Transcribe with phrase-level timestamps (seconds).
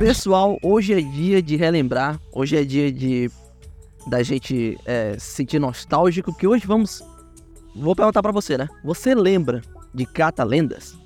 [0.00, 3.30] Pessoal, hoje é dia de relembrar, hoje é dia de
[4.06, 7.04] da gente é, se sentir nostálgico, que hoje vamos.
[7.76, 8.66] Vou perguntar pra você, né?
[8.82, 9.60] Você lembra
[9.92, 10.96] de Catalendas?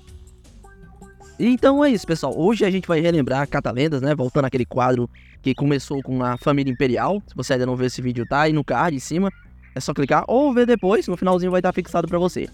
[1.37, 2.33] Então é isso, pessoal.
[2.37, 4.15] Hoje a gente vai relembrar Catalendas, né?
[4.15, 5.09] Voltando àquele quadro
[5.41, 7.21] que começou com a família imperial.
[7.27, 9.29] Se você ainda não viu esse vídeo, tá aí no card em cima.
[9.75, 12.47] É só clicar ou ver depois, no finalzinho vai estar fixado pra você.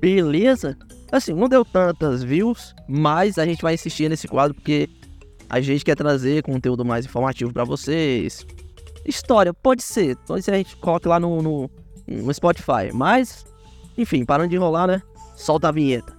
[0.00, 0.78] Beleza?
[1.10, 4.88] Assim, não deu tantas views, mas a gente vai insistir nesse quadro porque
[5.50, 8.46] a gente quer trazer conteúdo mais informativo pra vocês.
[9.04, 10.16] História, pode ser.
[10.18, 11.70] Pode ser a gente coloque lá no, no,
[12.06, 12.92] no Spotify.
[12.94, 13.44] Mas,
[13.98, 15.02] enfim, parando de enrolar, né?
[15.36, 16.16] Solta a vinheta.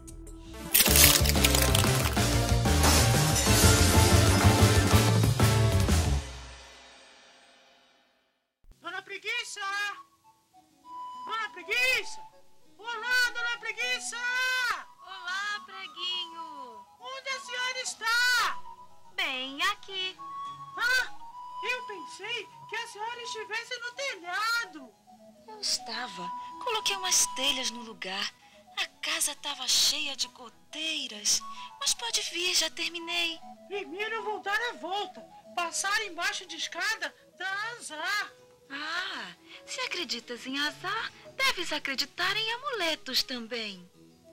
[32.62, 33.40] Já terminei.
[33.68, 35.20] Primeiro vou dar a volta.
[35.56, 38.32] Passar embaixo de escada dá azar.
[38.70, 39.32] Ah,
[39.66, 43.84] se acreditas em azar, deves acreditar em amuletos também.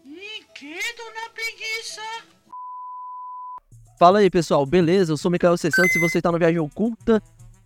[0.04, 2.02] Em que, Dona Preguiça?
[3.98, 5.12] Fala aí, pessoal, beleza?
[5.12, 5.70] Eu sou Micael C.
[5.70, 7.22] Santos e você tá no Viagem Oculta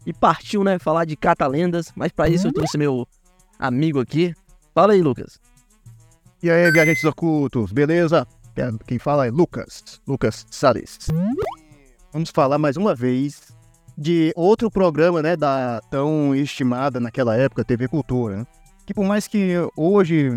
[0.06, 3.06] e partiu, né, falar de Catalendas, mas pra isso eu trouxe meu
[3.58, 4.32] amigo aqui.
[4.72, 5.40] Fala aí, Lucas.
[6.40, 8.26] E aí, viajantes ocultos, beleza?
[8.86, 11.08] Quem fala é Lucas, Lucas Salles.
[12.12, 13.52] Vamos falar mais uma vez
[13.96, 18.46] de outro programa, né, da tão estimada naquela época TV Cultura, né?
[18.84, 20.28] Que por mais que hoje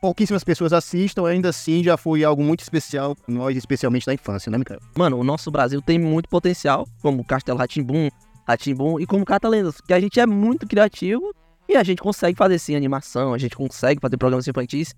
[0.00, 4.58] pouquíssimas pessoas assistam, ainda assim já foi algo muito especial, nós especialmente na infância, né,
[4.58, 4.80] Micael?
[4.96, 8.08] Mano, o nosso Brasil tem muito potencial, como Castelo Ratimbum,
[8.48, 11.32] Ratimbum e como Catalendas, que a gente é muito criativo
[11.68, 14.94] e a gente consegue fazer sim animação, a gente consegue fazer programas infantis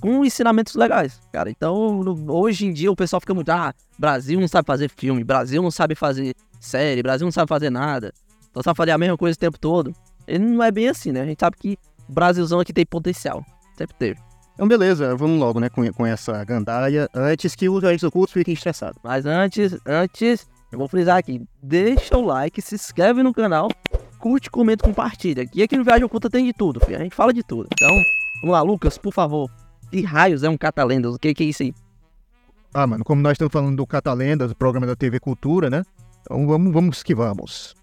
[0.00, 1.50] com ensinamentos legais, cara.
[1.50, 5.62] Então, hoje em dia o pessoal fica muito, ah, Brasil não sabe fazer filme, Brasil
[5.62, 8.12] não sabe fazer série, Brasil não sabe fazer nada,
[8.54, 9.94] só sabe fazer a mesma coisa o tempo todo.
[10.26, 11.22] E não é bem assim, né?
[11.22, 11.78] A gente sabe que
[12.08, 13.44] o Brasilzão aqui tem potencial,
[13.76, 14.20] sempre teve.
[14.54, 18.52] Então, beleza, vamos logo, né, com, com essa gandaia, antes que os viajantes ocultos fiquem
[18.52, 18.98] estressados.
[19.02, 23.68] Mas antes, antes, eu vou frisar aqui, deixa o like, se inscreve no canal,
[24.18, 25.48] curte, comenta, compartilha.
[25.54, 26.98] E aqui no Viagem Oculta tem de tudo, filho.
[26.98, 27.68] a gente fala de tudo.
[27.72, 27.90] Então,
[28.42, 29.50] vamos lá, Lucas, por favor.
[29.90, 31.14] Que raios é um Catalendas?
[31.14, 31.74] O que, que é isso aí?
[32.72, 35.82] Ah, mano, como nós estamos falando do Catalendas, o programa da TV Cultura, né?
[36.22, 37.74] Então vamos, vamos que vamos.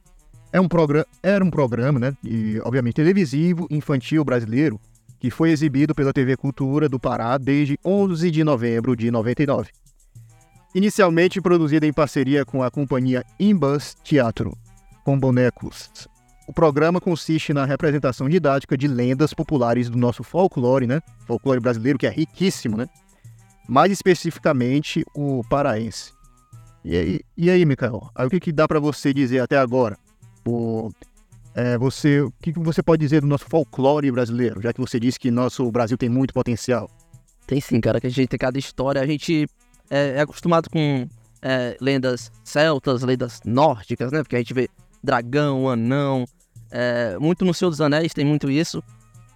[0.54, 2.16] É um programa, era um programa, né?
[2.24, 4.80] E, obviamente, televisivo, infantil brasileiro,
[5.20, 9.70] que foi exibido pela TV Cultura do Pará desde 11 de novembro de 99.
[10.74, 14.56] Inicialmente produzida em parceria com a companhia Imbus Teatro,
[15.04, 16.08] com bonecos.
[16.48, 21.02] O programa consiste na representação didática de lendas populares do nosso folclore, né?
[21.26, 22.88] Folclore brasileiro, que é riquíssimo, né?
[23.68, 26.14] mais especificamente o paraense.
[26.84, 28.10] E aí, e aí Mikael?
[28.16, 29.98] Aí o que, que dá pra você dizer até agora?
[30.48, 30.90] O,
[31.54, 35.00] é, você, o que, que você pode dizer do nosso folclore brasileiro, já que você
[35.00, 36.90] disse que nosso Brasil tem muito potencial?
[37.46, 39.02] Tem sim, cara, que a gente tem cada história.
[39.02, 39.48] A gente
[39.90, 41.08] é, é acostumado com
[41.42, 44.24] é, lendas celtas, lendas nórdicas, né?
[44.24, 44.70] Porque a gente vê
[45.04, 46.26] dragão, anão.
[46.72, 48.84] É, muito no Senhor dos Anéis tem muito isso.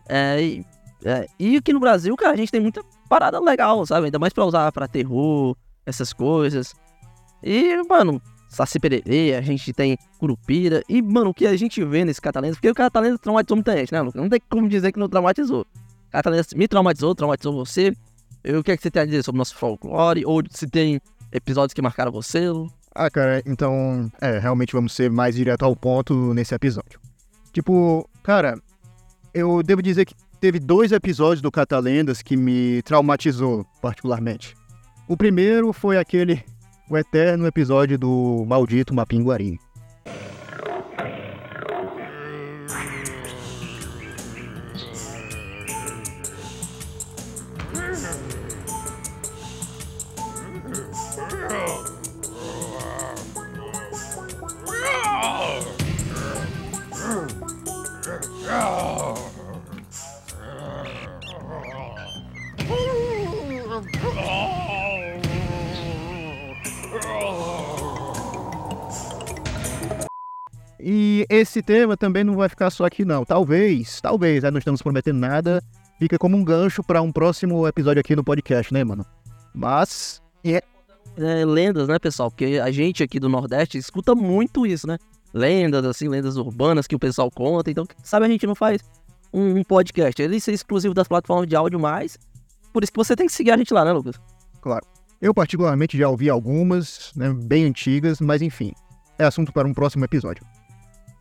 [0.08, 0.66] É, e,
[1.03, 4.06] é, e aqui no Brasil, cara, a gente tem muita parada legal, sabe?
[4.06, 5.56] Ainda mais pra usar pra terror,
[5.86, 6.74] essas coisas.
[7.44, 10.84] E, mano, Saci Pererê, a gente tem Curupira.
[10.88, 13.92] E, mano, o que a gente vê nesse Catalendas, porque o Catalendas traumatizou muita gente,
[13.92, 14.22] né, Lucas?
[14.22, 15.66] Não tem como dizer que não traumatizou.
[16.12, 17.94] Catalendas me traumatizou, traumatizou você.
[18.44, 20.25] E o que, é que você tem a dizer sobre o nosso folclore?
[20.25, 21.00] Ou se tem
[21.31, 22.48] episódios que marcaram você?
[22.94, 27.00] Ah, cara, então, é, realmente vamos ser mais direto ao ponto nesse episódio.
[27.51, 28.57] Tipo, cara,
[29.33, 34.56] eu devo dizer que teve dois episódios do Catalendas que me traumatizou particularmente.
[35.07, 36.44] O primeiro foi aquele,
[36.89, 39.59] o eterno episódio do maldito Mapinguari.
[71.41, 73.25] Esse tema também não vai ficar só aqui não.
[73.25, 75.61] Talvez, talvez, né, não estamos prometendo nada,
[75.99, 79.05] fica como um gancho para um próximo episódio aqui no podcast, né, mano?
[79.53, 80.63] Mas é
[81.17, 82.29] é, lendas, né, pessoal?
[82.29, 84.97] Porque a gente aqui do Nordeste escuta muito isso, né?
[85.33, 87.69] Lendas, assim, lendas urbanas que o pessoal conta.
[87.69, 88.81] Então, sabe, a gente não faz
[89.33, 90.21] um, um podcast.
[90.21, 92.17] Ele é exclusivo das plataformas de áudio mais.
[92.71, 94.15] Por isso que você tem que seguir a gente lá, né, Lucas?
[94.61, 94.85] Claro.
[95.21, 98.71] Eu, particularmente, já ouvi algumas, né, bem antigas, mas enfim,
[99.19, 100.43] é assunto para um próximo episódio.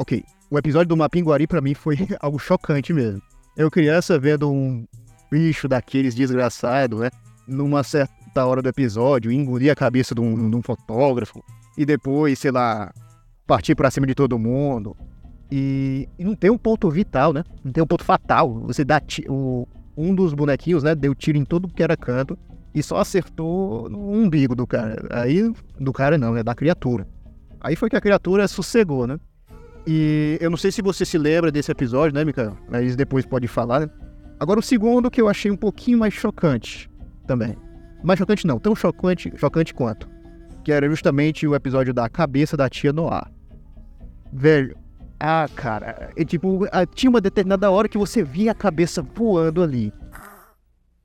[0.01, 3.21] Ok, o episódio do Mapinguari para mim foi algo chocante mesmo.
[3.55, 4.87] Eu criança vendo um
[5.31, 7.11] bicho daqueles desgraçado, né,
[7.47, 11.45] numa certa hora do episódio, engolir a cabeça de um, de um fotógrafo
[11.77, 12.91] e depois, sei lá,
[13.47, 14.97] partir para cima de todo mundo.
[15.53, 17.45] E, e, não tem um ponto vital, né?
[17.63, 18.55] Não tem um ponto fatal.
[18.69, 22.39] Você dá o, um dos bonequinhos, né, deu tiro em todo que era canto
[22.75, 25.07] e só acertou no umbigo do cara.
[25.11, 26.43] Aí, do cara não, né?
[26.43, 27.07] Da criatura.
[27.61, 29.21] Aí foi que a criatura sossegou, né?
[29.87, 32.57] E eu não sei se você se lembra desse episódio, né, Mikael?
[32.69, 33.91] Mas depois pode falar, né?
[34.39, 36.91] Agora o segundo que eu achei um pouquinho mais chocante
[37.27, 37.57] também.
[38.03, 40.09] Mais chocante não, tão chocante, chocante quanto.
[40.65, 43.31] Que era justamente o episódio da cabeça da tia Noah.
[44.33, 44.77] Velho,
[45.23, 46.61] ah, cara, e, tipo,
[46.95, 49.93] tinha uma determinada hora que você via a cabeça voando ali.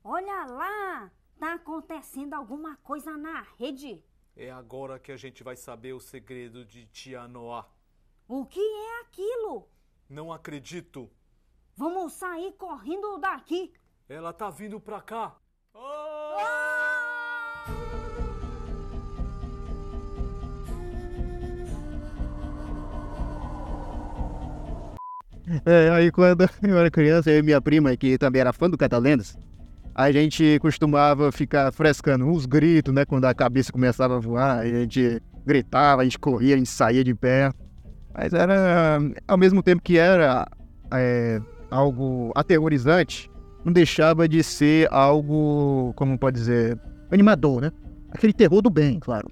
[0.02, 1.10] Olha lá!
[1.38, 4.02] Tá acontecendo alguma coisa na rede.
[4.34, 7.66] É agora que a gente vai saber o segredo de Tia Noah.
[8.28, 9.68] O que é aquilo?
[10.10, 11.08] Não acredito.
[11.76, 13.72] Vamos sair correndo daqui.
[14.08, 15.36] Ela tá vindo pra cá.
[15.72, 16.36] Oh!
[25.64, 28.76] É, aí quando eu era criança, eu e minha prima, que também era fã do
[28.76, 29.38] Catalendas,
[29.94, 33.04] a gente costumava ficar frescando uns gritos, né?
[33.04, 37.04] Quando a cabeça começava a voar, a gente gritava, a gente corria, a gente saía
[37.04, 37.52] de pé.
[38.16, 38.98] Mas era,
[39.28, 40.48] ao mesmo tempo que era
[40.90, 41.38] é,
[41.70, 43.30] algo aterrorizante,
[43.62, 46.80] não deixava de ser algo, como pode dizer,
[47.10, 47.72] animador, né?
[48.10, 49.30] Aquele terror do bem, claro.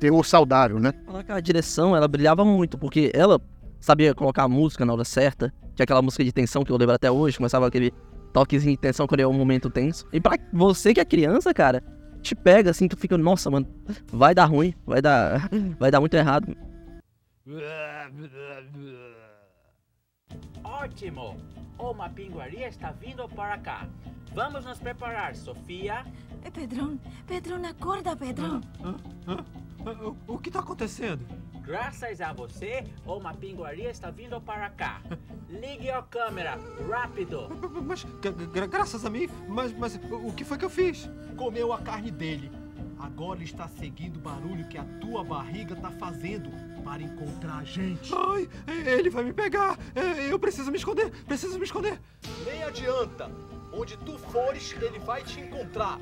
[0.00, 0.92] Terror saudável, né?
[1.28, 3.40] A direção, ela brilhava muito, porque ela
[3.80, 5.52] sabia colocar a música na hora certa.
[5.76, 7.92] Tinha aquela música de tensão que eu lembro até hoje, começava aquele
[8.32, 10.04] toquezinho de tensão quando é um momento tenso.
[10.12, 11.80] E pra você que é criança, cara,
[12.20, 13.68] te pega assim, tu fica, nossa, mano,
[14.12, 15.48] vai dar ruim, vai dar,
[15.78, 16.56] vai dar muito errado.
[20.64, 21.36] Ótimo!
[21.78, 23.86] O Mapinguaria está vindo para cá.
[24.32, 26.06] Vamos nos preparar, Sofia.
[26.42, 28.62] É, Pedrão, Pedrão, acorda, Pedrão.
[28.82, 28.94] Ah,
[29.26, 29.44] ah,
[29.84, 31.26] ah, o que está acontecendo?
[31.60, 35.02] Graças a você, o Mapinguaria está vindo para cá.
[35.48, 36.58] Ligue a câmera,
[36.88, 37.48] rápido.
[37.84, 38.04] Mas,
[38.52, 39.28] gra graças a mim?
[39.46, 41.10] Mas, mas o que foi que eu fiz?
[41.36, 42.50] Comeu a carne dele.
[42.98, 46.50] Agora ele está seguindo o barulho que a tua barriga está fazendo
[46.84, 48.12] para encontrar a gente.
[48.14, 48.48] Ai,
[48.86, 49.78] ele vai me pegar.
[49.94, 51.10] É, eu preciso me esconder.
[51.26, 51.98] Preciso me esconder.
[52.44, 53.30] Nem adianta.
[53.72, 55.98] Onde tu fores, ele vai te encontrar.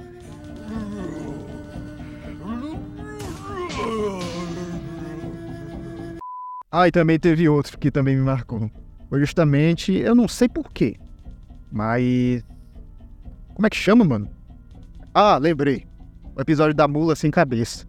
[6.70, 8.70] Ah, e também teve outro que também me marcou.
[9.08, 10.96] Foi justamente, eu não sei porquê,
[11.70, 12.44] mas.
[13.55, 14.28] Como é que chama, mano?
[15.14, 15.87] Ah, lembrei.
[16.35, 17.87] O episódio da mula sem cabeça.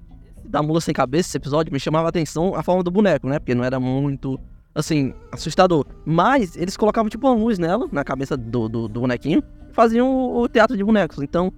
[0.54, 3.40] Da mula sem cabeça, esse episódio me chamava a atenção a forma do boneco, né?
[3.40, 4.40] Porque não era muito,
[4.76, 5.84] assim, assustador.
[6.06, 10.08] Mas eles colocavam tipo uma luz nela, na cabeça do, do, do bonequinho, e faziam
[10.08, 11.24] o, o teatro de bonecos.
[11.24, 11.52] Então,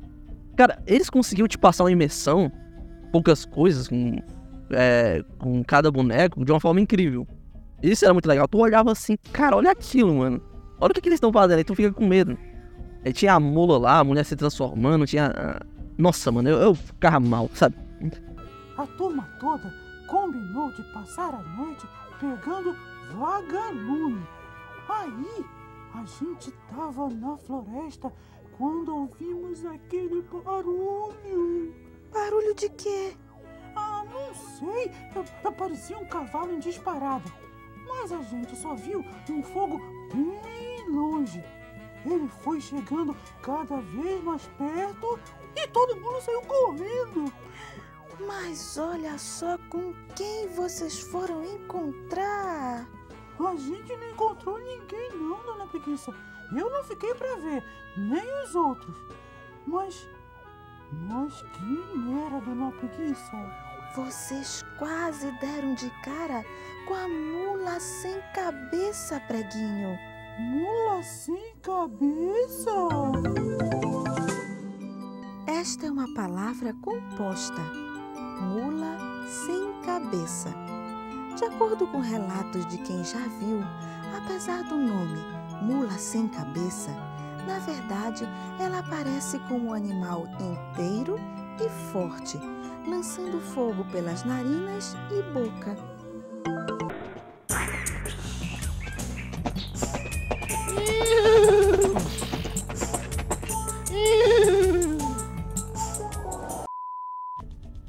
[0.55, 2.49] cara, eles conseguiam te passar uma imersão,
[3.11, 4.17] poucas coisas, com,
[4.69, 7.27] é, com cada boneco, de uma forma incrível.
[7.83, 8.47] Isso era muito legal.
[8.47, 10.41] Tu olhava assim, cara, olha aquilo, mano.
[10.79, 12.37] Olha o que, que eles estão fazendo, aí tu fica com medo.
[13.03, 15.59] Aí tinha a mula lá, a mulher se transformando, tinha
[15.97, 17.75] nossa, mano, eu, eu ficava mal, sabe?
[18.77, 19.73] A turma toda
[20.07, 21.87] combinou de passar a noite
[22.19, 22.75] pegando
[23.17, 24.27] vagalume.
[24.89, 25.45] Aí
[25.93, 28.11] a gente tava na floresta
[28.57, 31.73] quando ouvimos aquele barulho.
[32.11, 33.15] Barulho de quê?
[33.75, 34.91] Ah, não sei.
[35.57, 37.31] Parecia um cavalo em disparada.
[37.87, 39.79] Mas a gente só viu um fogo
[40.13, 41.43] bem longe.
[42.05, 45.19] Ele foi chegando cada vez mais perto
[45.55, 47.33] e todo mundo saiu correndo.
[48.19, 52.87] Mas olha só com quem vocês foram encontrar.
[53.39, 56.13] A gente não encontrou ninguém não, dona Preguiça.
[56.55, 57.63] Eu não fiquei para ver,
[57.97, 58.97] nem os outros.
[59.67, 60.07] Mas,
[60.91, 63.65] mas quem era dona Preguiça?
[63.95, 66.45] Vocês quase deram de cara
[66.87, 69.97] com a mula sem cabeça, preguinho.
[70.39, 72.71] Mula sem cabeça?
[75.47, 77.84] Esta é uma palavra composta.
[78.41, 80.49] Mula sem cabeça.
[81.37, 83.61] De acordo com relatos de quem já viu,
[84.15, 85.19] apesar do nome
[85.61, 86.91] mula sem cabeça,
[87.47, 88.27] na verdade
[88.59, 91.19] ela aparece como um animal inteiro
[91.59, 92.39] e forte,
[92.87, 95.75] lançando fogo pelas narinas e boca.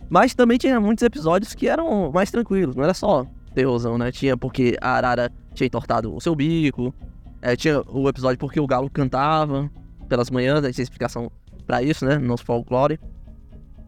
[0.08, 4.12] Mas também tinha muitos episódios que eram mais tranquilos, não era só terrorzão, né?
[4.12, 6.94] Tinha porque a arara tinha entortado o seu bico,
[7.42, 9.70] é, tinha o episódio porque o galo cantava
[10.08, 11.30] pelas manhãs, aí tinha explicação
[11.66, 12.18] pra isso, né?
[12.18, 13.00] No nosso folclore.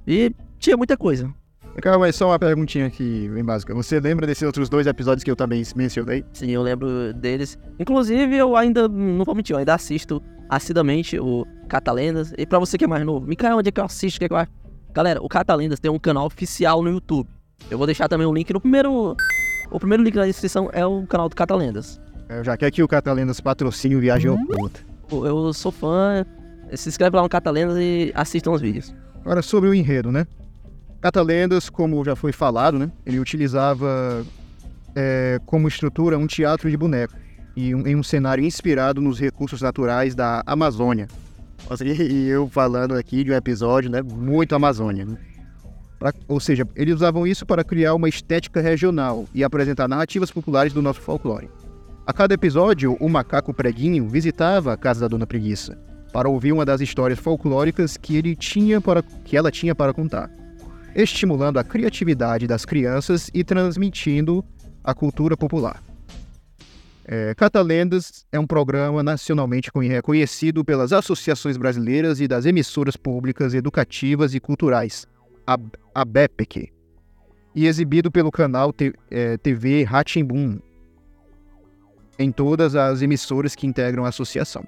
[0.06, 1.32] E tinha muita coisa.
[1.80, 3.72] Calma, mas só uma perguntinha aqui, bem básica.
[3.72, 6.25] Você lembra desses outros dois episódios que eu também mencionei?
[6.32, 7.56] Sim, eu lembro deles.
[7.78, 12.32] Inclusive, eu ainda, não vou mentir, eu ainda assisto assiduamente o Catalendas.
[12.37, 14.16] E pra você que é mais novo, Micael, onde é que eu assisto?
[14.16, 14.46] O que é que eu...
[14.92, 17.28] Galera, o Catalendas tem um canal oficial no YouTube.
[17.71, 19.16] Eu vou deixar também o link no primeiro...
[19.71, 22.00] O primeiro link na descrição é o canal do Catalendas.
[22.28, 24.42] Eu já quero que o Catalendas patrocine o Viagem Uhum.
[24.42, 24.80] Oculta.
[25.11, 26.25] Eu sou fã.
[26.75, 28.95] Se inscreve lá no Catalendas e assistam os vídeos.
[29.23, 30.26] Agora, sobre o enredo, né?
[31.00, 32.90] Catalendas, como já foi falado, né?
[33.04, 34.25] Ele utilizava
[34.95, 37.14] é, como estrutura um teatro de boneco
[37.54, 41.09] e um- em um cenário inspirado nos recursos naturais da Amazônia.
[41.90, 44.00] E eu falando aqui de um episódio, né?
[44.02, 45.18] Muito Amazônia, né?
[45.98, 50.72] Pra- ou seja, eles usavam isso para criar uma estética regional e apresentar narrativas populares
[50.72, 51.50] do nosso folclore.
[52.06, 55.76] A cada episódio, o macaco preguinho visitava a casa da Dona Preguiça
[56.12, 60.30] para ouvir uma das histórias folclóricas que ele tinha para que ela tinha para contar,
[60.94, 64.42] estimulando a criatividade das crianças e transmitindo
[64.82, 65.82] a cultura popular.
[67.10, 73.54] É, Catalendas é um programa nacionalmente conhe- reconhecido pelas associações brasileiras e das emissoras públicas
[73.54, 75.06] educativas e culturais,
[75.46, 75.56] a,
[75.94, 76.70] a BEPEC,
[77.54, 80.58] e exibido pelo canal T- é, TV Ratimbum
[82.18, 84.62] em todas as emissoras que integram a associação.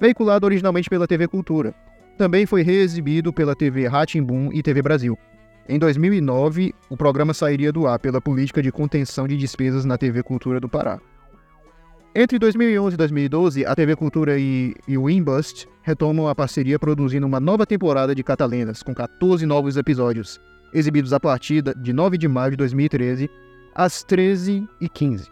[0.00, 1.72] Veiculado originalmente pela TV Cultura,
[2.16, 5.16] também foi reexibido pela TV Ratimbum e TV Brasil.
[5.68, 10.24] Em 2009, o programa sairia do ar pela política de contenção de despesas na TV
[10.24, 10.98] Cultura do Pará.
[12.14, 17.26] Entre 2011 e 2012, a TV Cultura e, e o Inbust retomam a parceria produzindo
[17.26, 20.40] uma nova temporada de Catalendas, com 14 novos episódios,
[20.72, 23.30] exibidos a partir de 9 de maio de 2013,
[23.74, 25.28] às 13h15.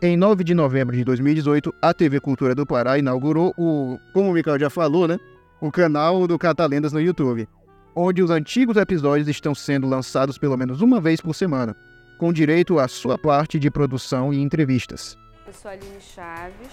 [0.00, 4.32] Em 9 de novembro de 2018, a TV Cultura do Pará inaugurou o, como o
[4.32, 5.18] Michael já falou, né?
[5.60, 7.48] O canal do Catalendas no YouTube,
[7.96, 11.74] onde os antigos episódios estão sendo lançados pelo menos uma vez por semana,
[12.18, 15.16] com direito à sua parte de produção e entrevistas.
[15.46, 16.72] Eu sou a Aline Chaves,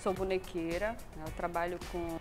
[0.00, 1.24] sou bonequeira, né?
[1.26, 2.16] eu trabalho com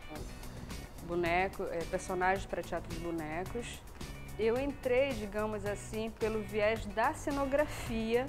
[1.05, 3.79] boneco, eh, personagens para teatro de bonecos.
[4.39, 8.27] Eu entrei, digamos assim, pelo viés da cenografia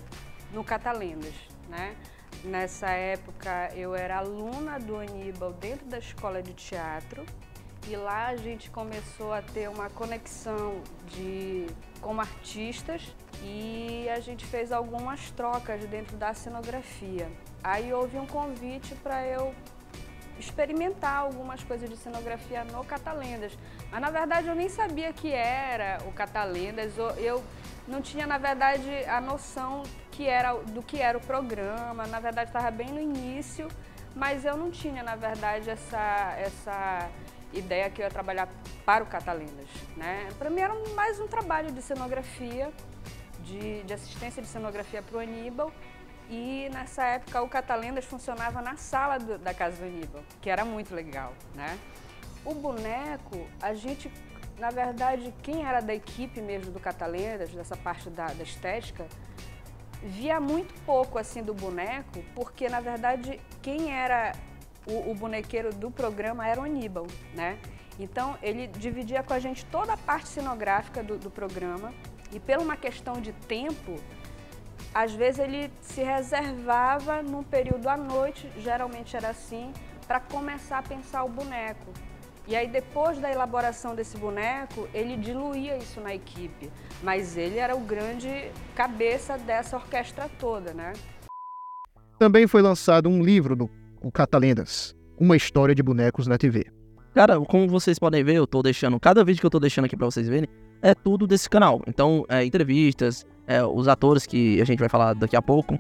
[0.53, 1.33] no Catalendas,
[1.67, 1.97] né?
[2.45, 7.25] Nessa época eu era aluna do Aníbal dentro da escola de teatro
[7.89, 11.67] e lá a gente começou a ter uma conexão de
[12.03, 17.31] como artistas e a gente fez algumas trocas dentro da cenografia.
[17.65, 19.55] Aí houve um convite para eu
[20.39, 23.57] experimentar algumas coisas de cenografia no Catalendas.
[23.91, 27.43] Mas na verdade eu nem sabia que era o Catalendas, eu-
[27.89, 32.07] não tinha na verdade a noção que era do que era o programa.
[32.07, 33.69] Na verdade estava bem no início,
[34.15, 37.09] mas eu não tinha na verdade essa essa
[37.53, 38.49] ideia que eu ia trabalhar
[38.85, 40.29] para o Catalendas, né?
[40.39, 42.73] Para mim era mais um trabalho de cenografia,
[43.41, 45.71] de, de assistência de cenografia para o Aníbal.
[46.31, 50.65] E nessa época o Catalendas funcionava na sala do- da casa do Aníbal, que era
[50.65, 51.79] muito legal, né?
[52.45, 54.11] O boneco, a gente,
[54.59, 59.07] na verdade, quem era da equipe mesmo do Catalendas, dessa parte da, da estética,
[60.03, 64.33] via muito pouco assim do boneco, porque na verdade quem era
[64.87, 67.59] o, o bonequeiro do programa era o Aníbal, né?
[67.99, 71.93] Então ele dividia com a gente toda a parte cenográfica do, do programa
[72.33, 73.97] e por uma questão de tempo,
[74.95, 79.73] às vezes ele se reservava num período à noite, geralmente era assim,
[80.07, 81.93] para começar a pensar o boneco.
[82.47, 86.71] E aí depois da elaboração desse boneco, ele diluía isso na equipe,
[87.03, 90.93] mas ele era o grande cabeça dessa orquestra toda, né?
[92.19, 93.71] Também foi lançado um livro do
[94.03, 96.67] o Catalendas, Uma História de Bonecos na TV.
[97.15, 99.01] Cara, como vocês podem ver, eu tô deixando.
[99.01, 100.49] Cada vídeo que eu tô deixando aqui pra vocês verem
[100.83, 101.81] é tudo desse canal.
[101.87, 105.79] Então, é, entrevistas, é, os atores que a gente vai falar daqui a pouco.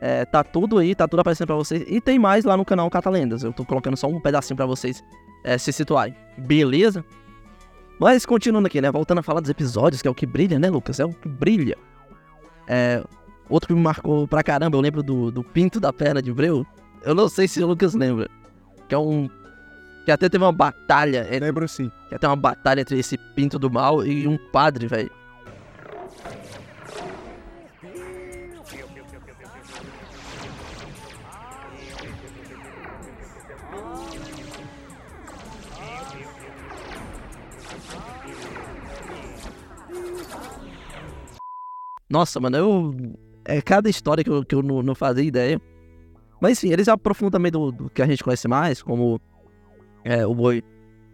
[0.00, 1.84] É, tá tudo aí, tá tudo aparecendo pra vocês.
[1.88, 3.42] E tem mais lá no canal Catalendas.
[3.42, 5.02] Eu tô colocando só um pedacinho pra vocês
[5.42, 6.14] é, se situarem.
[6.36, 7.04] Beleza?
[7.98, 8.90] Mas continuando aqui, né?
[8.90, 11.00] Voltando a falar dos episódios, que é o que brilha, né, Lucas?
[11.00, 11.76] É o que brilha.
[12.66, 13.02] É,
[13.48, 16.66] outro que me marcou pra caramba, eu lembro do, do pinto da perna de Breu.
[17.02, 18.28] Eu não sei se o Lucas lembra.
[18.88, 19.28] Que é um
[20.04, 21.26] Que até teve uma batalha.
[21.40, 21.90] Lembro sim.
[22.08, 25.10] Que até uma batalha entre esse pinto do mal e um padre, velho.
[42.14, 42.94] Nossa, mano, eu.
[43.44, 45.60] É cada história que eu, que eu não, não fazia ideia.
[46.40, 49.20] Mas enfim, eles aprofundam também do, do que a gente conhece mais, como
[50.04, 50.62] é, o boi.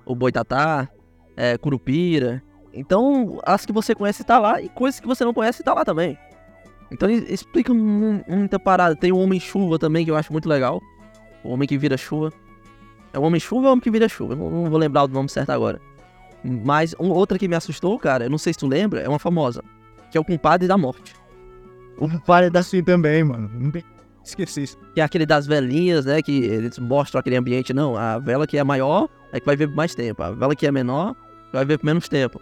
[0.05, 0.89] O boi tatá,
[1.37, 2.43] é, curupira.
[2.75, 5.85] Então, as que você conhece tá lá e coisas que você não conhece tá lá
[5.87, 6.19] também.
[6.93, 8.95] Então explica mu- muita parada.
[8.95, 10.81] Tem o Homem-Chuva também, que eu acho muito legal.
[11.43, 12.31] O Homem que Vira Chuva.
[13.13, 14.35] É o Homem-Chuva ou o Homem que Vira Chuva?
[14.35, 15.81] Eu não vou lembrar o nome certo agora.
[16.45, 19.19] Mas um, outra que me assustou, cara, eu não sei se tu lembra, é uma
[19.19, 19.65] famosa.
[20.11, 21.15] Que é o Compadre da Morte.
[21.99, 23.51] O pai da Sim também, mano.
[23.55, 23.85] Não tem-
[24.25, 24.79] Esqueci isso.
[24.95, 26.21] Que é aquele das velhinhas, né?
[26.23, 27.73] Que eles mostram aquele ambiente.
[27.73, 30.23] Não, a vela que é maior é que vai ver por mais tempo.
[30.23, 31.15] A vela que é menor
[31.53, 32.41] vai ver por menos tempo.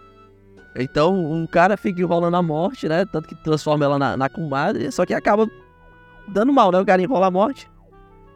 [0.75, 3.05] Então o cara fica enrolando a morte, né?
[3.05, 5.49] Tanto que transforma ela na, na comadre, só que acaba
[6.27, 6.79] dando mal, né?
[6.79, 7.69] O cara enrola a morte.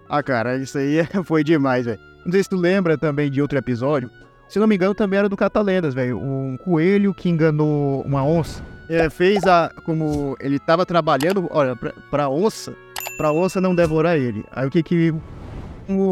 [0.09, 1.99] Ah, cara, isso aí foi demais, velho.
[2.25, 4.09] Não sei se tu lembra também de outro episódio.
[4.47, 6.17] Se não me engano, também era do Catalendas, velho.
[6.19, 8.63] Um coelho que enganou uma onça.
[8.93, 9.71] É, fez a.
[9.85, 12.75] Como ele tava trabalhando, olha, pra, pra onça,
[13.17, 14.45] pra onça não devorar ele.
[14.51, 15.13] Aí o que que.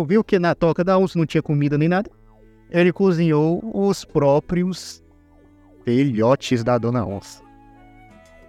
[0.07, 2.09] Viu que na toca da onça não tinha comida nem nada?
[2.69, 5.03] Ele cozinhou os próprios
[5.85, 7.41] filhotes da dona onça.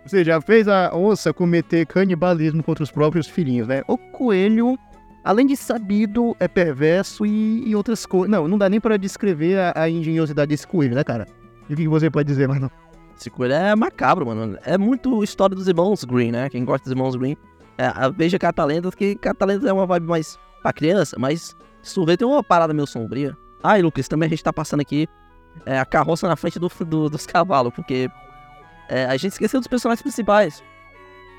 [0.02, 3.82] Ou seja, fez a onça cometer canibalismo contra os próprios filhinhos, né?
[3.86, 4.76] O coelho
[5.24, 8.30] além de sabido, é perverso e, e outras coisas.
[8.30, 11.26] Não, não dá nem pra descrever a, a engenhosidade desse coelho, né, cara?
[11.68, 12.70] E o que que você pode dizer, mano?
[13.16, 14.58] Esse coelho é macabro, mano.
[14.64, 16.48] É muito história dos irmãos Green, né?
[16.48, 17.36] Quem gosta dos irmãos Green.
[17.78, 21.56] É, veja Catalendas, que Catalendas é uma vibe mais pra criança, mas
[22.06, 23.36] ver, tem uma parada meio sombria.
[23.62, 25.08] Ah, e Lucas, também a gente tá passando aqui
[25.64, 28.08] é, a carroça na frente do, do- dos cavalos, porque
[28.88, 30.62] é, a gente esqueceu dos personagens principais.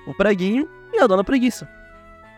[0.08, 1.68] O Preguinho e a Dona Preguiça.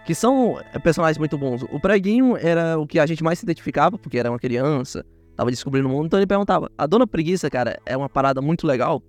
[0.05, 1.63] Que são é, personagens muito bons.
[1.71, 5.03] O Preguinho era o que a gente mais se identificava, porque era uma criança,
[5.35, 6.69] tava descobrindo o mundo, então ele perguntava.
[6.77, 9.01] A Dona Preguiça, cara, é uma parada muito legal,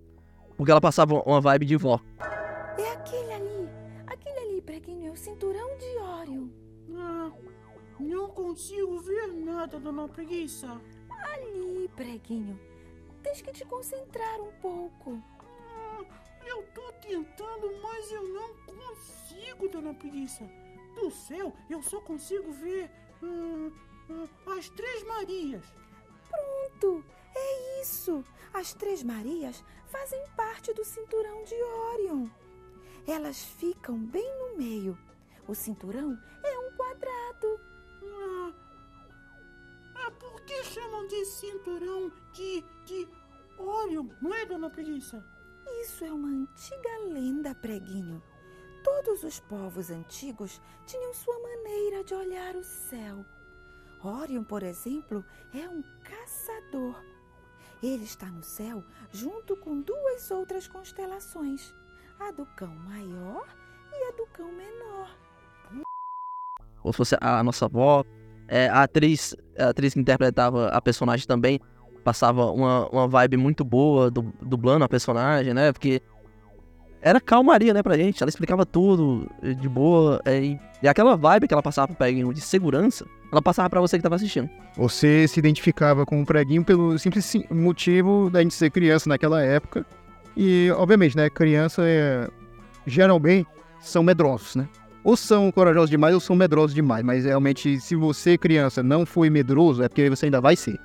[0.56, 2.00] porque ela passava uma vibe de vó.
[2.78, 3.68] É aquele ali.
[4.06, 6.52] Aquele ali, preguinho, é o cinturão de Ório.
[6.94, 7.30] Ah,
[8.00, 10.80] não consigo ver nada, dona Preguiça.
[11.32, 12.58] Ali, preguinho.
[13.22, 15.22] Tens que te concentrar um pouco.
[15.40, 16.04] Ah,
[16.46, 20.48] eu tô tentando, mas eu não consigo, dona Preguiça.
[20.94, 22.90] Do céu, eu só consigo ver
[23.22, 23.70] hum,
[24.08, 24.24] hum,
[24.56, 25.64] as Três Marias.
[26.30, 27.04] Pronto,
[27.36, 28.24] é isso.
[28.52, 32.28] As Três Marias fazem parte do cinturão de Órion.
[33.06, 34.98] Elas ficam bem no meio.
[35.46, 37.60] O cinturão é um quadrado.
[38.02, 38.52] Ah,
[39.94, 43.08] ah, por que chamam de cinturão de, de
[43.58, 45.24] Orion, não é, dona Preguiça?
[45.82, 48.22] Isso é uma antiga lenda, preguinho.
[48.82, 53.24] Todos os povos antigos tinham sua maneira de olhar o céu.
[54.02, 57.02] Orion, por exemplo, é um caçador.
[57.82, 61.74] Ele está no céu junto com duas outras constelações,
[62.18, 63.44] a do cão maior
[63.92, 65.10] e a do cão menor.
[66.82, 68.04] ou se fosse a nossa avó.
[68.48, 71.60] É, a, atriz, a atriz que interpretava a personagem também
[72.04, 75.72] passava uma, uma vibe muito boa du- dublando a personagem, né?
[75.72, 76.00] Porque
[77.02, 78.22] era calmaria, né, pra gente.
[78.22, 79.28] Ela explicava tudo
[79.60, 80.20] de boa.
[80.24, 83.80] é, e, e aquela vibe que ela passava pro Peguinho de segurança, ela passava pra
[83.80, 84.48] você que tava assistindo.
[84.76, 89.42] Você se identificava com o preguinho pelo simples sim- motivo da gente ser criança naquela
[89.42, 89.84] época.
[90.36, 92.28] E, obviamente, né, criança é...
[92.86, 93.48] geralmente
[93.80, 94.68] são medrosos, né?
[95.02, 97.04] Ou são corajosos demais ou são medrosos demais.
[97.04, 100.78] Mas realmente, se você, criança, não foi medroso, é porque você ainda vai ser.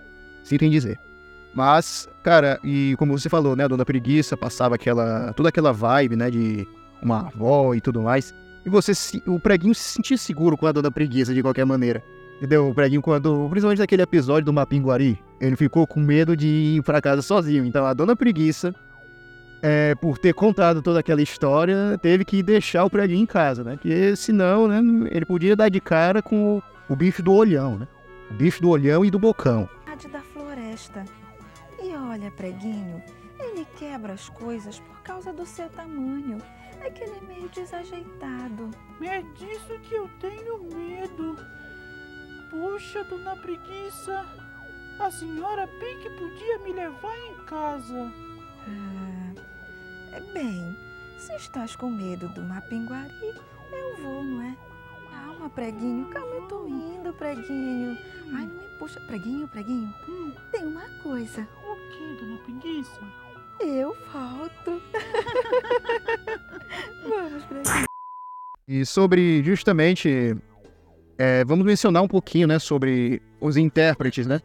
[0.43, 0.99] Sinto em dizer.
[1.53, 5.33] Mas, cara, e como você falou, né, a Dona Preguiça passava aquela.
[5.33, 6.67] toda aquela vibe, né, de
[7.01, 8.33] uma avó e tudo mais.
[8.65, 8.93] E você,
[9.25, 12.03] o preguinho se sentia seguro com a Dona Preguiça de qualquer maneira.
[12.41, 12.69] Entendeu?
[12.69, 13.47] O preguinho, quando.
[13.51, 17.63] Principalmente naquele episódio do Mapinguari, ele ficou com medo de ir pra casa sozinho.
[17.63, 18.73] Então a Dona Preguiça,
[19.61, 23.73] é, por ter contado toda aquela história, teve que deixar o preguinho em casa, né?
[23.73, 27.87] Porque senão, né, ele podia dar de cara com o, bicho do olhão, né?
[28.31, 29.69] O bicho do olhão e do bocão.
[30.11, 31.05] Da floresta.
[31.79, 33.03] E olha, preguinho,
[33.39, 36.39] ele quebra as coisas por causa do seu tamanho.
[36.81, 38.71] É que ele é meio desajeitado.
[38.99, 41.37] É disso que eu tenho medo.
[42.51, 44.25] Puxa, dona Preguiça,
[44.99, 48.11] a senhora bem que podia me levar em casa.
[48.67, 49.33] Ah,
[50.11, 50.77] é bem,
[51.17, 53.13] se estás com medo do Mapinguari,
[53.71, 54.57] eu vou, não é?
[55.09, 56.09] Calma, preguinho.
[56.09, 57.97] Calma, eu tô indo, preguinho.
[58.33, 58.99] Ai, não me puxa.
[58.99, 59.95] Preguinho, preguinho.
[60.51, 61.47] Tem uma coisa.
[61.65, 62.99] O que, dona Preguiça?
[63.61, 64.81] Eu volto.
[67.07, 67.85] Vamos, preguinho.
[68.67, 70.35] E sobre, justamente,
[71.23, 74.41] é, vamos mencionar um pouquinho, né, sobre os intérpretes, né?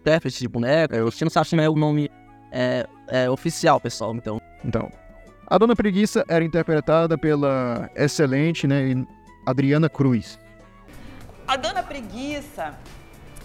[0.00, 2.10] Intérprete de boneco, a gente não sabe se é o nome
[2.50, 4.40] é, é oficial, pessoal, então.
[4.64, 4.90] Então,
[5.46, 9.04] a Dona Preguiça era interpretada pela excelente, né,
[9.44, 10.38] Adriana Cruz.
[11.46, 12.74] A Dona Preguiça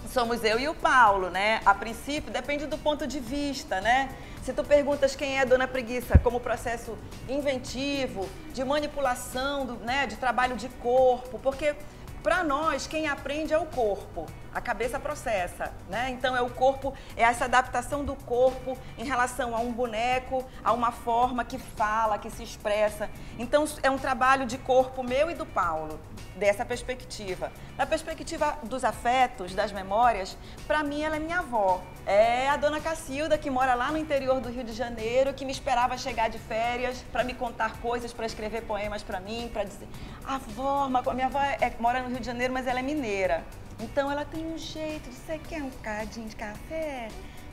[0.08, 1.60] somos eu e o Paulo, né?
[1.66, 4.08] A princípio, depende do ponto de vista, né?
[4.42, 6.96] Se tu perguntas quem é a Dona Preguiça como processo
[7.28, 11.74] inventivo, de manipulação, do, né, de trabalho de corpo, porque
[12.22, 16.10] para nós, quem aprende é o corpo, a cabeça processa, né?
[16.10, 20.72] Então é o corpo, é essa adaptação do corpo em relação a um boneco, a
[20.72, 23.08] uma forma que fala, que se expressa.
[23.38, 25.98] Então é um trabalho de corpo meu e do Paulo,
[26.36, 27.50] dessa perspectiva.
[27.76, 30.36] Da perspectiva dos afetos, das memórias,
[30.66, 31.80] para mim ela é minha avó.
[32.04, 35.52] É a dona Cacilda que mora lá no interior do Rio de Janeiro, que me
[35.52, 39.88] esperava chegar de férias para me contar coisas, para escrever poemas para mim, para dizer:
[40.24, 43.44] "Avó, minha avó é, mora no Rio de Janeiro, mas ela é mineira.
[43.82, 47.08] Então ela tem um jeito de você quer um cadinho de café?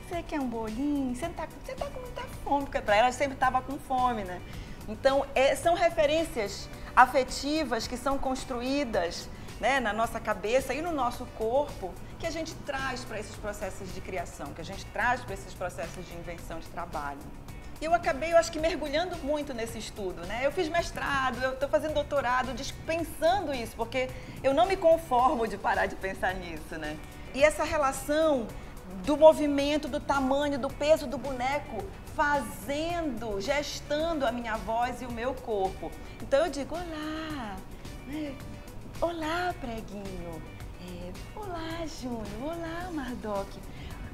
[0.08, 1.14] Você quer um bolinho?
[1.14, 4.40] Você tá, você tá com muita fome, porque para ela sempre estava com fome, né?
[4.88, 9.28] Então, é, são referências afetivas que são construídas
[9.60, 13.92] né, na nossa cabeça e no nosso corpo que a gente traz para esses processos
[13.94, 17.20] de criação, que a gente traz para esses processos de invenção de trabalho.
[17.80, 20.40] Eu acabei, eu acho que mergulhando muito nesse estudo, né?
[20.44, 22.52] Eu fiz mestrado, eu estou fazendo doutorado
[22.84, 24.10] pensando isso, porque
[24.42, 26.98] eu não me conformo de parar de pensar nisso, né?
[27.34, 28.46] E essa relação
[29.04, 31.82] do movimento, do tamanho, do peso do boneco
[32.14, 35.90] fazendo, gestando a minha voz e o meu corpo.
[36.20, 37.56] Então eu digo, olá,
[38.06, 38.34] né?
[39.00, 40.42] olá, preguinho,
[40.82, 43.48] é, olá, Júnior, olá, Mardoc.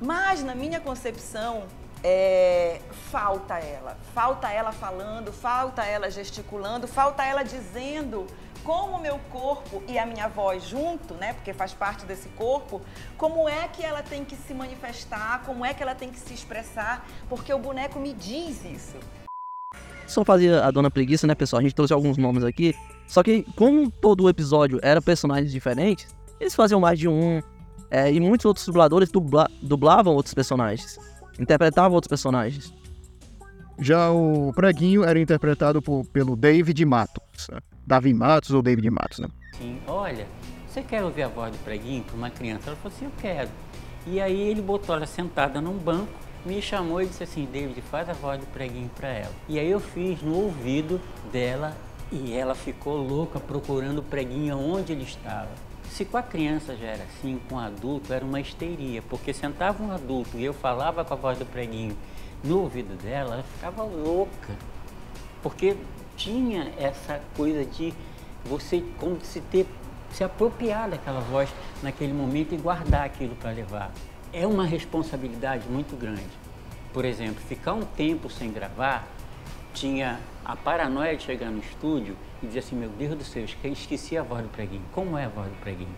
[0.00, 1.64] Mas na minha concepção,
[2.02, 2.80] é,
[3.10, 3.96] falta ela.
[4.14, 8.26] Falta ela falando, falta ela gesticulando, falta ela dizendo
[8.62, 12.80] como o meu corpo e a minha voz junto, né, porque faz parte desse corpo,
[13.16, 16.34] como é que ela tem que se manifestar, como é que ela tem que se
[16.34, 18.96] expressar, porque o boneco me diz isso.
[20.04, 21.60] Só fazia a Dona Preguiça, né, pessoal?
[21.60, 22.74] A gente trouxe alguns nomes aqui.
[23.08, 27.42] Só que, como todo o episódio era personagens diferentes, eles faziam mais de um.
[27.88, 30.98] É, e muitos outros dubladores dubla dublavam outros personagens
[31.38, 32.72] interpretava outros personagens.
[33.78, 37.48] Já o Preguinho era interpretado por, pelo David Matos.
[37.50, 37.58] Né?
[37.86, 39.28] Davi Matos ou David Matos, né?
[39.58, 40.26] Sim, olha,
[40.66, 42.68] você quer ouvir a voz do Preguinho para uma criança?
[42.68, 43.50] Ela falou assim, eu quero.
[44.06, 46.12] E aí ele botou ela sentada num banco,
[46.44, 49.32] me chamou e disse assim, David, faz a voz do Preguinho para ela.
[49.48, 51.00] E aí eu fiz no ouvido
[51.32, 51.76] dela
[52.10, 55.48] e ela ficou louca procurando o Preguinho onde ele estava.
[55.90, 59.82] Se com a criança já era assim, com o adulto era uma histeria, porque sentava
[59.82, 61.96] um adulto e eu falava com a voz do preguinho
[62.44, 64.54] no ouvido dela, ela ficava louca.
[65.42, 65.76] Porque
[66.16, 67.92] tinha essa coisa de
[68.44, 69.66] você como se ter
[70.12, 73.90] se apropriar daquela voz naquele momento e guardar aquilo para levar.
[74.32, 76.24] É uma responsabilidade muito grande.
[76.92, 79.06] Por exemplo, ficar um tempo sem gravar
[79.74, 84.16] tinha a paranoia de chegar no estúdio e dizer assim, meu Deus do céu, esqueci
[84.16, 84.82] a voz do preguinho.
[84.92, 85.94] Como é a voz do preguinho?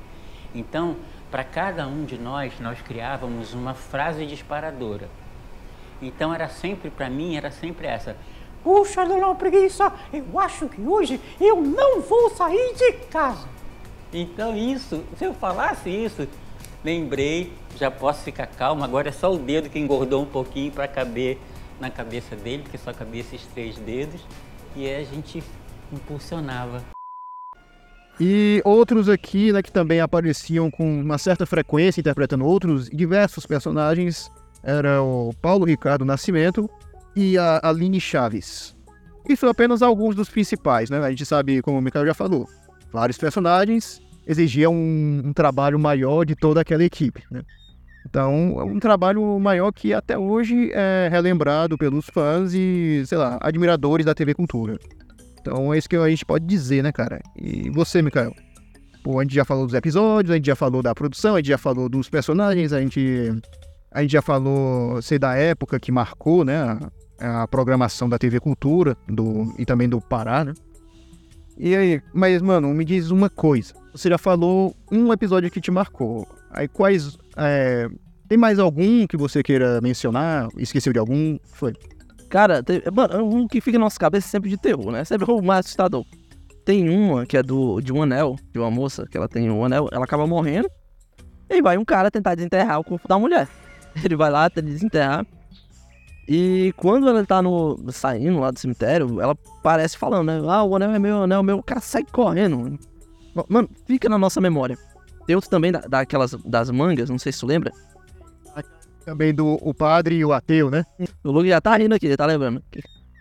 [0.55, 0.97] Então,
[1.31, 5.09] para cada um de nós, nós criávamos uma frase disparadora.
[6.01, 8.17] Então era sempre, para mim, era sempre essa.
[8.63, 13.47] Puxa, dona preguiça, eu acho que hoje eu não vou sair de casa.
[14.13, 16.27] Então isso, se eu falasse isso,
[16.83, 20.89] lembrei, já posso ficar calmo, agora é só o dedo que engordou um pouquinho para
[20.89, 21.39] caber
[21.79, 24.21] na cabeça dele, porque só cabia esses três dedos,
[24.75, 25.43] e a gente
[25.93, 26.83] impulsionava.
[28.21, 34.31] E outros aqui, né, que também apareciam com uma certa frequência interpretando outros diversos personagens,
[34.63, 36.69] era o Paulo Ricardo Nascimento
[37.15, 38.77] e a Aline Chaves.
[39.29, 40.99] E são apenas alguns dos principais, né?
[40.99, 42.49] A gente sabe, como o Mikael já falou,
[42.91, 47.43] vários personagens exigiam um, um trabalho maior de toda aquela equipe, né?
[48.09, 53.39] Então, é um trabalho maior que até hoje é relembrado pelos fãs e, sei lá,
[53.41, 54.79] admiradores da TV Cultura.
[55.41, 57.21] Então, é isso que a gente pode dizer, né, cara?
[57.37, 58.35] E você, Mikael?
[59.03, 61.49] Pô, a gente já falou dos episódios, a gente já falou da produção, a gente
[61.49, 63.33] já falou dos personagens, a gente,
[63.93, 66.79] a gente já falou, sei, da época que marcou, né,
[67.19, 70.53] a, a programação da TV Cultura do, e também do Pará, né?
[71.57, 73.75] E aí, mas, mano, me diz uma coisa.
[73.93, 76.27] Você já falou um episódio que te marcou.
[76.51, 77.19] Aí quais.
[77.37, 77.89] É,
[78.29, 80.49] tem mais algum que você queira mencionar?
[80.57, 81.37] Esqueceu de algum?
[81.53, 81.73] Foi.
[82.29, 85.05] Cara, tem, mano, um que fica na nossa cabeça é sempre de terror, né?
[85.05, 86.05] Sempre o mais assustador.
[86.65, 89.65] tem uma que é do, de um anel, de uma moça, que ela tem um
[89.65, 90.69] anel, ela acaba morrendo.
[91.49, 93.49] E vai um cara tentar desenterrar o corpo da mulher.
[94.05, 95.27] Ele vai lá, tenta desenterrar.
[96.29, 100.43] E quando ela tá no, saindo lá do cemitério, ela parece falando, né?
[100.47, 101.57] Ah, o anel é meu, o anel é meu.
[101.57, 102.79] O cara sai correndo.
[103.49, 104.77] Mano, fica na nossa memória.
[105.27, 107.73] Tem outro também da, daquelas das mangas, não sei se tu lembra.
[109.09, 110.85] Também do o padre e o ateu, né?
[111.25, 112.63] O Luke já tá rindo aqui, tá lembrando?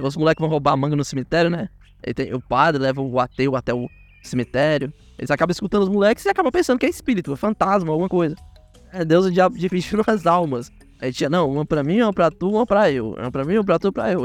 [0.01, 1.69] Os moleques vão roubar manga no cemitério, né?
[2.13, 3.87] Tem, o padre leva o ateu até o
[4.21, 4.93] cemitério.
[5.17, 8.35] Eles acabam escutando os moleques e acabam pensando que é espírito, é fantasma, alguma coisa.
[8.91, 10.69] É Deus e o diabo dividindo as almas.
[10.99, 13.13] Aí tinha, não, uma pra mim, uma pra tu, uma pra eu.
[13.13, 14.23] Uma pra mim, uma pra tu, pra eu.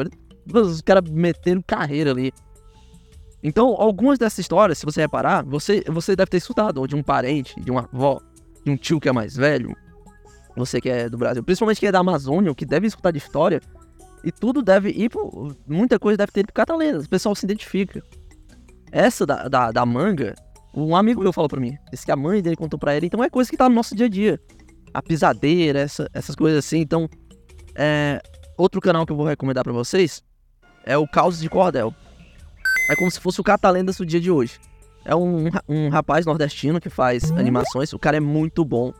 [0.52, 2.32] Os caras metendo carreira ali.
[3.40, 7.04] Então, algumas dessas histórias, se você reparar, você, você deve ter escutado, ou de um
[7.04, 8.20] parente, de uma avó,
[8.64, 9.76] de um tio que é mais velho,
[10.56, 13.60] você que é do Brasil, principalmente que é da Amazônia, que deve escutar de história,
[14.24, 17.44] e tudo deve ir pro, Muita coisa deve ter ido pro Catalendas, o pessoal se
[17.44, 18.02] identifica.
[18.90, 20.34] Essa da, da, da manga,
[20.74, 23.22] um amigo meu falou pra mim, disse que a mãe dele contou pra ele, então
[23.22, 24.40] é coisa que tá no nosso dia a dia.
[24.92, 27.08] A pisadeira, essa, essas coisas assim, então.
[27.74, 28.20] É,
[28.58, 30.22] outro canal que eu vou recomendar para vocês
[30.84, 31.94] é o Caos de Cordel.
[32.90, 34.60] É como se fosse o Catalendas do dia de hoje.
[35.04, 37.92] É um, um rapaz nordestino que faz animações.
[37.92, 38.92] O cara é muito bom.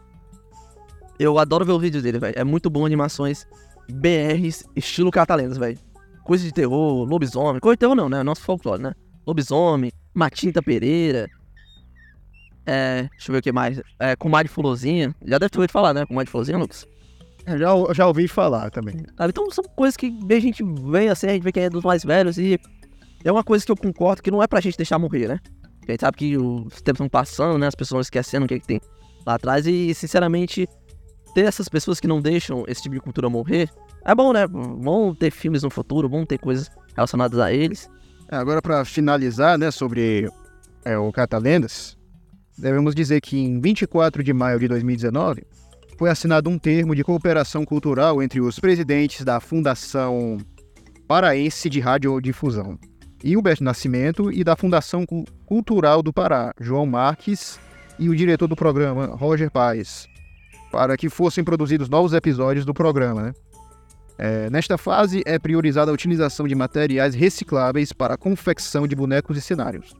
[1.22, 2.34] Eu adoro ver os vídeos dele, velho.
[2.36, 3.46] É muito bom animações
[3.88, 5.78] BRs, estilo Catalendas, velho.
[6.24, 7.60] Coisa de terror, lobisomem.
[7.60, 8.24] Coisa de terror não, né?
[8.24, 8.92] Nosso folclore, né?
[9.24, 11.28] Lobisomem, Matinta Pereira.
[12.66, 13.80] É, deixa eu ver o que mais.
[14.00, 15.14] É, Comadre Fulozinha.
[15.24, 16.04] Já deve ter ouvido falar, né?
[16.04, 16.88] Comadre Fulozinha, Lucas?
[17.46, 18.96] É, já, já ouvi falar também.
[19.20, 22.02] Então são coisas que a gente vê assim, a gente vê quem é dos mais
[22.02, 22.58] velhos e
[23.24, 25.40] é uma coisa que eu concordo que não é pra gente deixar morrer, né?
[25.86, 27.68] A gente sabe que os tempos estão passando, né?
[27.68, 28.80] As pessoas esquecendo o que, é que tem
[29.24, 30.68] lá atrás e, sinceramente,
[31.34, 33.70] ter essas pessoas que não deixam esse tipo de cultura morrer
[34.04, 34.46] é bom, né?
[34.46, 37.88] Vão ter filmes no futuro, vão ter coisas relacionadas a eles.
[38.28, 40.28] É, agora, para finalizar, né, sobre
[40.84, 41.96] é, o Catalendas,
[42.56, 45.44] devemos dizer que em 24 de maio de 2019
[45.98, 50.38] foi assinado um termo de cooperação cultural entre os presidentes da Fundação
[51.06, 52.78] Paraense de Radiodifusão,
[53.22, 55.04] Hilbert Nascimento, e da Fundação
[55.46, 57.60] Cultural do Pará, João Marques,
[57.98, 60.08] e o diretor do programa, Roger Paes,
[60.72, 63.22] para que fossem produzidos novos episódios do programa.
[63.22, 63.32] Né?
[64.18, 69.36] É, nesta fase, é priorizada a utilização de materiais recicláveis para a confecção de bonecos
[69.36, 69.94] e cenários.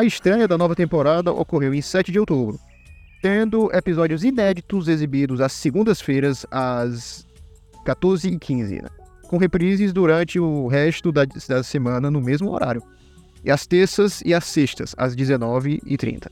[0.00, 2.58] A estreia da nova temporada ocorreu em 7 de outubro,
[3.20, 7.26] tendo episódios inéditos exibidos às segundas-feiras às
[7.84, 8.88] 14h15, né?
[9.28, 12.82] com reprises durante o resto da, da semana no mesmo horário,
[13.44, 16.28] e às terças e às sextas, às 19h30.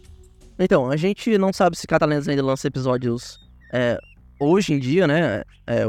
[0.59, 3.39] Então, a gente não sabe se Catalães ainda lança episódios
[3.75, 3.99] é,
[4.41, 5.43] hoje em dia, né?
[5.67, 5.85] É,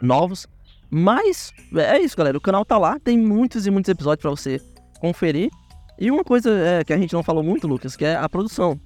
[0.00, 0.46] novos.
[0.88, 2.38] Mas é isso, galera.
[2.38, 4.60] O canal tá lá, tem muitos e muitos episódios para você
[5.00, 5.50] conferir.
[5.98, 8.78] E uma coisa é, que a gente não falou muito, Lucas, que é a produção.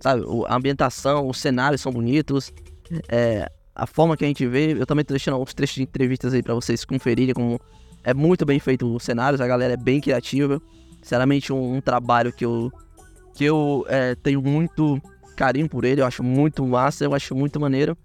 [0.00, 2.52] Sabe, a ambientação, os cenários são bonitos,
[3.08, 4.72] é, a forma que a gente vê.
[4.72, 7.58] Eu também tô deixando uns trechos de entrevistas aí para vocês conferirem como
[8.02, 10.60] é muito bem feito os cenários, a galera é bem criativa.
[11.02, 12.70] Sinceramente, um, um trabalho que eu,
[13.34, 15.00] que eu é, tenho muito
[15.36, 17.96] carinho por ele, eu acho muito massa, eu acho muito maneiro.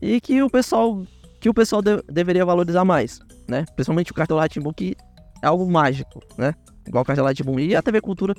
[0.00, 1.02] E que o pessoal
[1.40, 3.64] que o pessoal de, deveria valorizar mais, né?
[3.74, 4.96] Principalmente o Cartão Latimbu, que
[5.42, 6.54] é algo mágico, né?
[6.88, 7.58] igual o Castelo Boom.
[7.60, 8.34] E a TV Cultura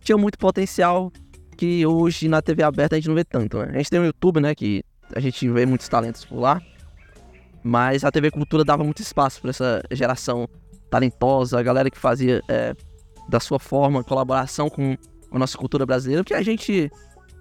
[0.00, 1.12] tinha muito potencial
[1.56, 3.70] que hoje na TV aberta a gente não vê tanto, né?
[3.72, 6.60] A gente tem o YouTube, né, que a gente vê muitos talentos por lá,
[7.62, 10.46] mas a TV Cultura dava muito espaço para essa geração
[10.90, 12.74] talentosa, a galera que fazia é,
[13.28, 14.96] da sua forma colaboração com
[15.32, 16.90] a nossa cultura brasileira, porque a gente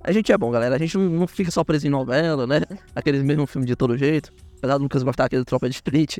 [0.02, 0.76] a gente é bom, galera.
[0.76, 2.62] A gente não, fica só preso em novela, né?
[2.96, 4.32] Aqueles mesmos filmes de todo jeito.
[4.60, 6.20] Apesar do Lucas gostar daquele Tropa de Street.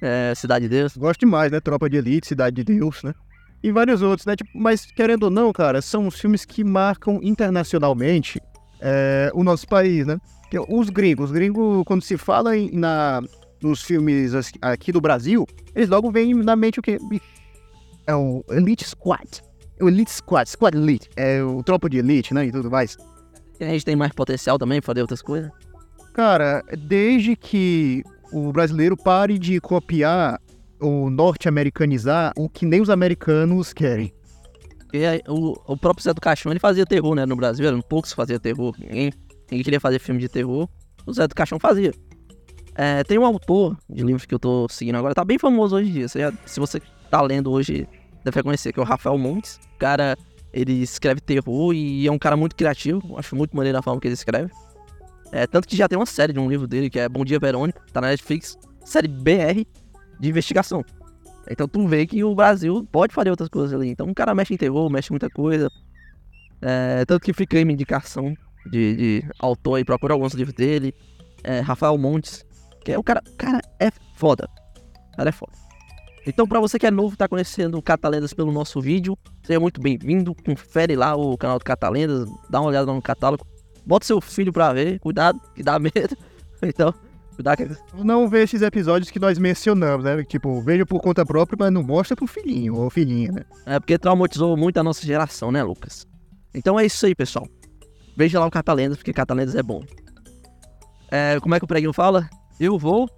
[0.00, 0.96] É, Cidade de Deus.
[0.96, 1.60] Gosto demais, né?
[1.60, 3.14] Tropa de Elite, Cidade de Deus, né?
[3.62, 4.36] E vários outros, né?
[4.36, 8.40] Tipo, mas querendo ou não, cara, são os filmes que marcam internacionalmente
[8.80, 10.18] é, o nosso país, né?
[10.68, 13.20] Os gringos, os gringos, quando se fala em, na,
[13.60, 14.32] nos filmes
[14.62, 16.98] aqui do Brasil, eles logo vêm na mente o quê?
[18.06, 19.42] É o Elite Squad.
[19.78, 21.10] É o Elite Squad, Squad Elite.
[21.16, 22.46] É o Tropa de Elite, né?
[22.46, 22.96] E tudo mais.
[23.60, 25.50] E a gente tem mais potencial também para fazer outras coisas?
[26.14, 28.02] Cara, desde que
[28.32, 30.40] o brasileiro pare de copiar
[30.80, 34.12] ou norte-americanizar o que nem os americanos querem.
[34.92, 38.12] Aí, o, o próprio Zé do Caixão, ele fazia terror, né, no Brasil, eram poucos
[38.12, 39.12] fazia terror, ninguém
[39.46, 40.68] Quem queria fazer filme de terror,
[41.06, 41.92] o Zé do Caixão fazia.
[42.74, 45.90] É, tem um autor de livros que eu tô seguindo agora, tá bem famoso hoje
[45.90, 46.08] em dia.
[46.08, 47.88] Você já- se você tá lendo hoje,
[48.24, 49.58] deve conhecer, que é o Rafael Montes.
[49.74, 50.16] O cara,
[50.52, 53.18] ele escreve terror e é um cara muito criativo.
[53.18, 54.52] Acho muito maneiro a forma que ele escreve.
[55.30, 57.38] É, tanto que já tem uma série de um livro dele, que é Bom Dia
[57.38, 58.56] Verônica, tá na Netflix.
[58.84, 59.64] Série BR
[60.18, 60.84] de investigação.
[61.50, 63.90] Então tu vê que o Brasil pode fazer outras coisas ali.
[63.90, 65.70] Então o cara mexe em terror, mexe muita coisa.
[66.60, 68.34] É, tanto que fica aí minha indicação
[68.70, 70.94] de, de autor aí, procura alguns livros dele.
[71.42, 72.44] É, Rafael Montes,
[72.84, 73.22] que é o cara.
[73.26, 74.48] O cara é foda.
[75.12, 75.52] O cara é foda.
[76.26, 79.80] Então, pra você que é novo, tá conhecendo o Catalendas pelo nosso vídeo, seja muito
[79.80, 80.34] bem-vindo.
[80.34, 83.46] Confere lá o canal do Catalendas, dá uma olhada no catálogo.
[83.88, 86.14] Bota seu filho pra ver, cuidado, que dá medo.
[86.60, 86.92] Então,
[87.36, 88.04] cuidado que.
[88.04, 90.24] Não vê esses episódios que nós mencionamos, né?
[90.24, 93.44] Tipo, veja por conta própria, mas não mostra pro filhinho ou filhinha, né?
[93.64, 96.04] É porque traumatizou muito a nossa geração, né, Lucas?
[96.52, 97.46] Então é isso aí, pessoal.
[98.16, 99.84] Veja lá o Catalendas, porque Catalendas é bom.
[101.12, 102.28] É, como é que o preguinho fala?
[102.58, 103.08] Eu vou,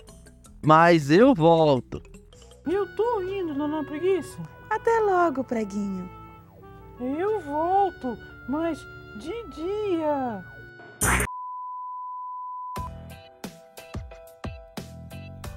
[0.62, 2.02] mas eu volto.
[2.70, 4.38] Eu tô indo, dona Preguiça.
[4.68, 6.08] Até logo, preguinho.
[7.00, 8.18] Eu volto,
[8.50, 8.78] mas
[9.18, 10.44] de dia.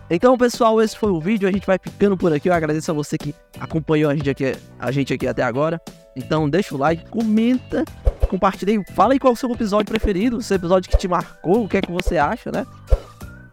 [0.09, 1.49] Então, pessoal, esse foi o vídeo.
[1.49, 2.47] A gente vai ficando por aqui.
[2.47, 5.81] Eu agradeço a você que acompanhou a gente aqui, a gente aqui até agora.
[6.15, 7.83] Então, deixa o like, comenta,
[8.29, 8.79] compartilha.
[8.93, 11.67] Fala aí qual é o seu episódio preferido, o seu episódio que te marcou, o
[11.67, 12.63] que é que você acha, né?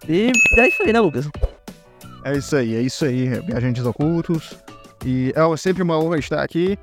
[0.06, 1.28] E é isso aí, né, Lucas?
[2.24, 4.54] É isso aí, é isso aí, Viajantes Ocultos.
[5.06, 6.78] E é sempre uma honra estar aqui.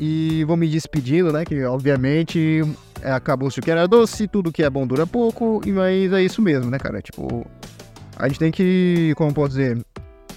[0.00, 1.44] E vou me despedindo, né?
[1.44, 2.62] Que obviamente
[3.02, 6.22] é, acabou-se o que era doce, tudo que é bom dura pouco, e mas é
[6.22, 7.02] isso mesmo, né, cara?
[7.02, 7.46] Tipo,
[8.16, 9.84] a gente tem que, como posso dizer,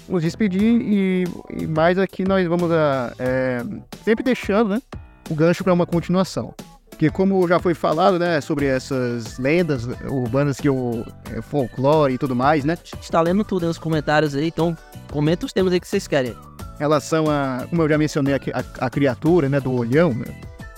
[0.09, 1.23] nos despedir e,
[1.57, 3.63] e mais aqui nós vamos a, é,
[4.03, 4.81] sempre deixando, né,
[5.29, 6.53] o gancho para uma continuação.
[6.89, 12.17] Porque como já foi falado, né, sobre essas lendas urbanas que o é, folclore e
[12.17, 12.77] tudo mais, né?
[13.01, 14.77] Está lendo tudo nos comentários aí, então
[15.11, 16.31] comenta os temas aí que vocês querem.
[16.31, 20.25] Em relação a, como eu já mencionei, a, a, a criatura, né, do olhão, né,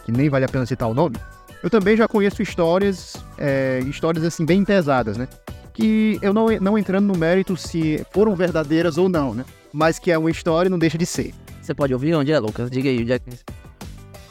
[0.06, 1.18] que nem vale a pena citar o nome.
[1.64, 5.28] Eu também já conheço histórias, é, histórias assim bem pesadas, né?
[5.74, 9.46] Que eu não, não entrando no mérito se foram verdadeiras ou não, né?
[9.74, 11.34] Mas que é uma história e não deixa de ser.
[11.62, 12.70] Você pode ouvir onde é, Lucas?
[12.72, 13.30] Diga aí, onde é que...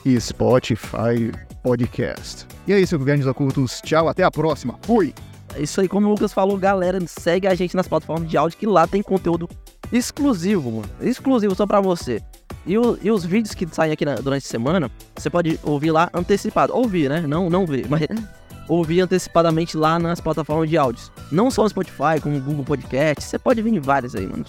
[0.05, 2.47] E Spotify Podcast.
[2.67, 3.81] E é isso, Grandes Ocultos.
[3.83, 4.79] Tchau, até a próxima.
[4.83, 5.13] Fui!
[5.55, 8.59] É isso aí, como o Lucas falou, galera, segue a gente nas plataformas de áudio
[8.59, 9.49] que lá tem conteúdo
[9.93, 10.89] exclusivo, mano.
[11.01, 12.21] Exclusivo só pra você.
[12.67, 15.93] E, o, e os vídeos que saem aqui na, durante a semana, você pode ouvir
[15.93, 16.75] lá antecipado.
[16.75, 17.21] Ouvir, né?
[17.21, 18.03] Não, não ver, mas
[18.69, 21.13] ouvir antecipadamente lá nas plataformas de áudios.
[21.31, 23.25] Não só no Spotify, como Google Podcast.
[23.25, 24.45] Você pode vir em várias aí, mano.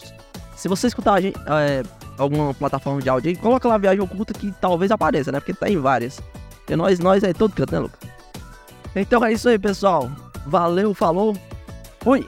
[0.55, 1.83] Se você escutar gente, é,
[2.17, 5.39] alguma plataforma de áudio aí, coloca lá Viagem Oculta que talvez apareça, né?
[5.39, 6.19] Porque tá em várias.
[6.67, 7.99] E nós, nós é todo canto, né, Lucas?
[8.95, 10.09] Então é isso aí, pessoal.
[10.47, 11.37] Valeu, falou.
[11.99, 12.27] Fui!